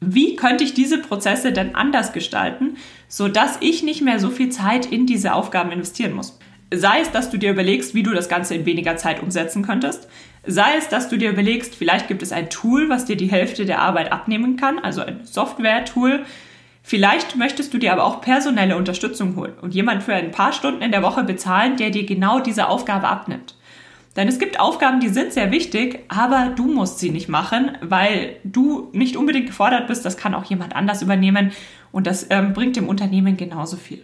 [0.02, 2.78] wie könnte ich diese Prozesse denn anders gestalten,
[3.08, 6.38] sodass ich nicht mehr so viel Zeit in diese Aufgaben investieren muss.
[6.73, 10.08] Sei es, dass du dir überlegst, wie du das Ganze in weniger Zeit umsetzen könntest.
[10.47, 13.65] Sei es, dass du dir überlegst, vielleicht gibt es ein Tool, was dir die Hälfte
[13.65, 16.25] der Arbeit abnehmen kann, also ein Software-Tool.
[16.84, 20.84] Vielleicht möchtest du dir aber auch personelle Unterstützung holen und jemand für ein paar Stunden
[20.84, 23.56] in der Woche bezahlen, der dir genau diese Aufgabe abnimmt.
[24.15, 28.38] Denn es gibt Aufgaben, die sind sehr wichtig, aber du musst sie nicht machen, weil
[28.43, 30.06] du nicht unbedingt gefordert bist.
[30.06, 31.51] Das kann auch jemand anders übernehmen
[31.91, 34.04] und das ähm, bringt dem Unternehmen genauso viel.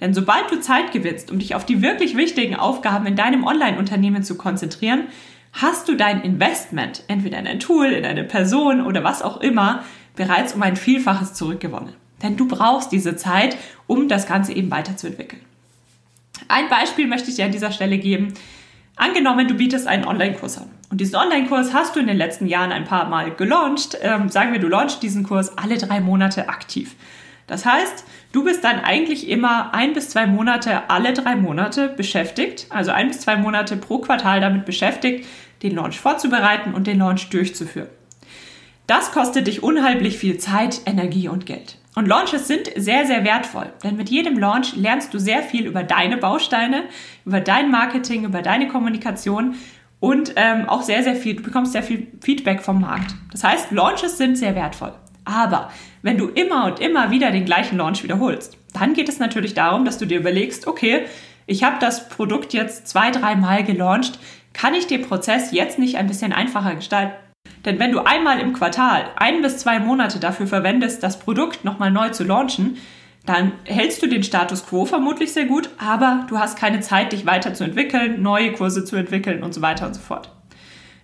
[0.00, 4.22] Denn sobald du Zeit gewinnst, um dich auf die wirklich wichtigen Aufgaben in deinem Online-Unternehmen
[4.22, 5.08] zu konzentrieren,
[5.52, 9.82] hast du dein Investment, entweder in ein Tool, in eine Person oder was auch immer,
[10.14, 11.94] bereits um ein Vielfaches zurückgewonnen.
[12.22, 13.56] Denn du brauchst diese Zeit,
[13.86, 15.42] um das Ganze eben weiterzuentwickeln.
[16.48, 18.34] Ein Beispiel möchte ich dir an dieser Stelle geben.
[18.96, 20.70] Angenommen, du bietest einen Online-Kurs an.
[20.90, 23.96] Und diesen Online-Kurs hast du in den letzten Jahren ein paar Mal gelauncht.
[24.00, 26.96] Ähm, sagen wir, du launchst diesen Kurs alle drei Monate aktiv.
[27.48, 32.66] Das heißt, du bist dann eigentlich immer ein bis zwei Monate, alle drei Monate beschäftigt,
[32.70, 35.26] also ein bis zwei Monate pro Quartal damit beschäftigt,
[35.62, 37.88] den Launch vorzubereiten und den Launch durchzuführen.
[38.86, 41.76] Das kostet dich unheimlich viel Zeit, Energie und Geld.
[41.94, 45.82] Und Launches sind sehr, sehr wertvoll, denn mit jedem Launch lernst du sehr viel über
[45.82, 46.84] deine Bausteine,
[47.24, 49.56] über dein Marketing, über deine Kommunikation
[50.00, 53.14] und ähm, auch sehr, sehr viel, du bekommst sehr viel Feedback vom Markt.
[53.32, 54.92] Das heißt, Launches sind sehr wertvoll.
[55.28, 59.52] Aber wenn du immer und immer wieder den gleichen Launch wiederholst, dann geht es natürlich
[59.52, 61.04] darum, dass du dir überlegst, okay,
[61.46, 64.18] ich habe das Produkt jetzt zwei, dreimal gelauncht,
[64.54, 67.12] kann ich den Prozess jetzt nicht ein bisschen einfacher gestalten?
[67.66, 71.90] Denn wenn du einmal im Quartal ein bis zwei Monate dafür verwendest, das Produkt nochmal
[71.90, 72.78] neu zu launchen,
[73.26, 77.26] dann hältst du den Status quo vermutlich sehr gut, aber du hast keine Zeit, dich
[77.26, 80.37] weiterzuentwickeln, neue Kurse zu entwickeln und so weiter und so fort.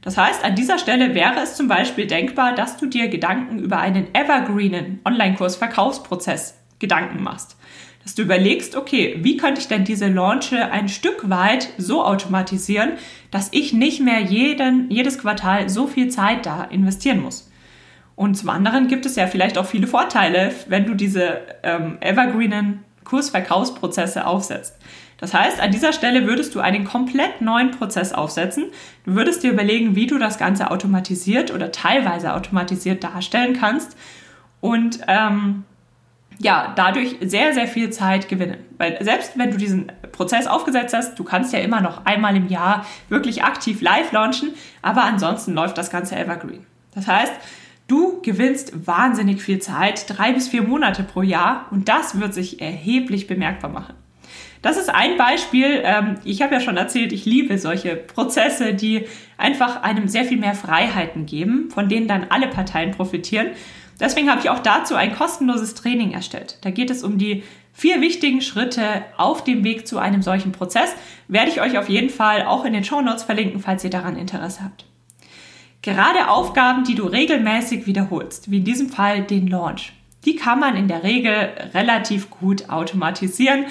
[0.05, 3.79] Das heißt, an dieser Stelle wäre es zum Beispiel denkbar, dass du dir Gedanken über
[3.79, 7.57] einen evergreenen Online-Kurs-Verkaufsprozess Gedanken machst.
[8.03, 12.93] Dass du überlegst, okay, wie könnte ich denn diese Launche ein Stück weit so automatisieren,
[13.31, 17.51] dass ich nicht mehr jeden, jedes Quartal so viel Zeit da investieren muss.
[18.15, 22.85] Und zum anderen gibt es ja vielleicht auch viele Vorteile, wenn du diese ähm, evergreenen
[23.05, 24.77] Kursverkaufsprozesse aufsetzt.
[25.25, 28.65] Das heißt, an dieser Stelle würdest du einen komplett neuen Prozess aufsetzen.
[29.07, 33.97] Du würdest dir überlegen, wie du das Ganze automatisiert oder teilweise automatisiert darstellen kannst
[34.61, 35.65] und ähm,
[36.41, 38.59] ja, dadurch sehr, sehr viel Zeit gewinnen.
[38.77, 42.49] Weil selbst wenn du diesen Prozess aufgesetzt hast, du kannst ja immer noch einmal im
[42.49, 44.51] Jahr wirklich aktiv live launchen,
[44.83, 46.67] aber ansonsten läuft das Ganze evergreen.
[46.95, 47.33] Das heißt,
[47.89, 52.61] du gewinnst wahnsinnig viel Zeit, drei bis vier Monate pro Jahr und das wird sich
[52.61, 53.95] erheblich bemerkbar machen.
[54.65, 55.83] Das ist ein Beispiel.
[55.85, 59.05] Ähm, ich habe ja schon erzählt, ich liebe solche Prozesse, die
[59.37, 63.49] einfach einem sehr viel mehr Freiheiten geben, von denen dann alle Parteien profitieren.
[64.01, 66.57] Deswegen habe ich auch dazu ein kostenloses Training erstellt.
[66.63, 67.43] Da geht es um die
[67.75, 70.95] vier wichtigen Schritte auf dem Weg zu einem solchen Prozess.
[71.29, 74.17] Werde ich euch auf jeden Fall auch in den Show Notes verlinken, falls ihr daran
[74.17, 74.87] Interesse habt.
[75.83, 79.93] Gerade Aufgaben, die du regelmäßig wiederholst, wie in diesem Fall den Launch,
[80.25, 83.67] die kann man in der Regel relativ gut automatisieren.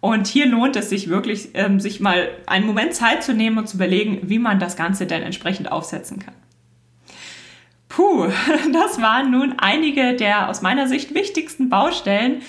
[0.00, 3.68] Und hier lohnt es sich wirklich, ähm, sich mal einen Moment Zeit zu nehmen und
[3.68, 6.34] zu überlegen, wie man das Ganze denn entsprechend aufsetzen kann.
[7.88, 8.28] Puh,
[8.72, 12.40] das waren nun einige der aus meiner Sicht wichtigsten Baustellen,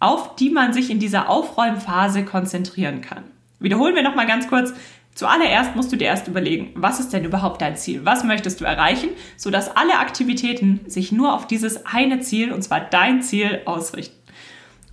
[0.00, 3.24] auf die man sich in dieser Aufräumphase konzentrieren kann.
[3.58, 4.74] Wiederholen wir nochmal ganz kurz.
[5.14, 8.04] Zuallererst musst du dir erst überlegen, was ist denn überhaupt dein Ziel?
[8.04, 12.80] Was möchtest du erreichen, sodass alle Aktivitäten sich nur auf dieses eine Ziel, und zwar
[12.80, 14.17] dein Ziel, ausrichten.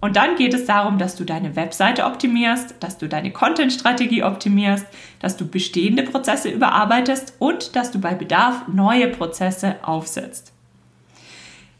[0.02, 4.86] Und dann geht es darum, dass du deine Webseite optimierst, dass du deine Content-Strategie optimierst,
[5.20, 10.52] dass du bestehende Prozesse überarbeitest und dass du bei Bedarf neue Prozesse aufsetzt.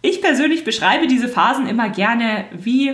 [0.02, 2.94] Ich persönlich beschreibe diese Phasen immer gerne wie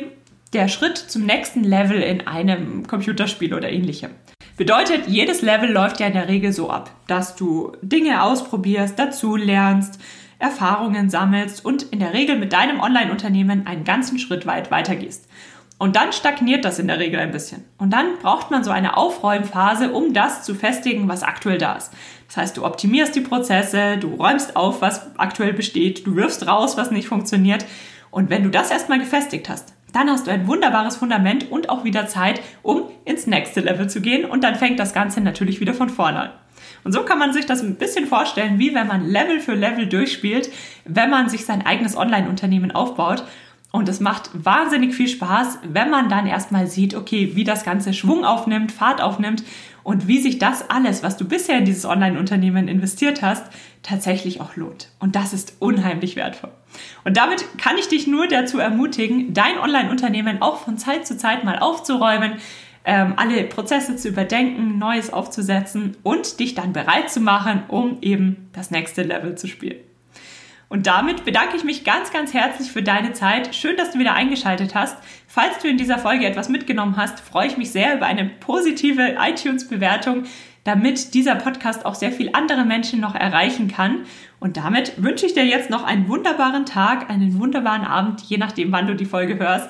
[0.53, 4.11] der Schritt zum nächsten Level in einem Computerspiel oder ähnlichem.
[4.57, 9.35] Bedeutet, jedes Level läuft ja in der Regel so ab, dass du Dinge ausprobierst, dazu
[9.35, 9.99] lernst,
[10.41, 15.27] Erfahrungen sammelst und in der Regel mit deinem Online-Unternehmen einen ganzen Schritt weit weitergehst.
[15.77, 17.65] Und dann stagniert das in der Regel ein bisschen.
[17.79, 21.91] Und dann braucht man so eine Aufräumphase, um das zu festigen, was aktuell da ist.
[22.27, 26.77] Das heißt, du optimierst die Prozesse, du räumst auf, was aktuell besteht, du wirfst raus,
[26.77, 27.65] was nicht funktioniert.
[28.11, 31.83] Und wenn du das erstmal gefestigt hast, dann hast du ein wunderbares Fundament und auch
[31.83, 34.25] wieder Zeit, um ins nächste Level zu gehen.
[34.25, 36.29] Und dann fängt das Ganze natürlich wieder von vorne an.
[36.83, 39.87] Und so kann man sich das ein bisschen vorstellen, wie wenn man Level für Level
[39.87, 40.49] durchspielt,
[40.85, 43.23] wenn man sich sein eigenes Online-Unternehmen aufbaut.
[43.71, 47.93] Und es macht wahnsinnig viel Spaß, wenn man dann erstmal sieht, okay, wie das Ganze
[47.93, 49.43] Schwung aufnimmt, Fahrt aufnimmt
[49.83, 53.45] und wie sich das alles, was du bisher in dieses Online-Unternehmen investiert hast,
[53.81, 54.89] tatsächlich auch lohnt.
[54.99, 56.51] Und das ist unheimlich wertvoll.
[57.05, 61.43] Und damit kann ich dich nur dazu ermutigen, dein Online-Unternehmen auch von Zeit zu Zeit
[61.45, 62.33] mal aufzuräumen,
[62.85, 68.49] ähm, alle Prozesse zu überdenken, Neues aufzusetzen und dich dann bereit zu machen, um eben
[68.53, 69.79] das nächste Level zu spielen.
[70.69, 73.53] Und damit bedanke ich mich ganz, ganz herzlich für deine Zeit.
[73.53, 74.97] Schön, dass du wieder eingeschaltet hast.
[75.27, 79.17] Falls du in dieser Folge etwas mitgenommen hast, freue ich mich sehr über eine positive
[79.19, 80.23] iTunes-Bewertung
[80.63, 84.05] damit dieser Podcast auch sehr viel andere Menschen noch erreichen kann.
[84.39, 88.71] Und damit wünsche ich dir jetzt noch einen wunderbaren Tag, einen wunderbaren Abend, je nachdem,
[88.71, 89.69] wann du die Folge hörst.